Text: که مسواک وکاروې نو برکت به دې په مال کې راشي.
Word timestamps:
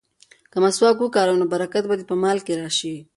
که 0.51 0.57
مسواک 0.63 0.97
وکاروې 1.01 1.37
نو 1.41 1.45
برکت 1.53 1.83
به 1.89 1.95
دې 1.99 2.05
په 2.09 2.15
مال 2.23 2.37
کې 2.45 2.53
راشي. 2.61 2.95